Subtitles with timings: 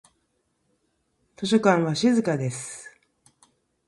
[1.37, 2.97] 図書館は静かです。